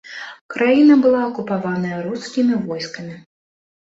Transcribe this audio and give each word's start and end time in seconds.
Краіна 0.53 0.95
была 1.03 1.19
акупаваная 1.31 1.97
рускімі 2.05 2.57
войскамі. 2.71 3.15